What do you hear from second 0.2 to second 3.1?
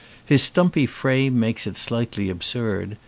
His stumpy frame makes it slightly ab surd.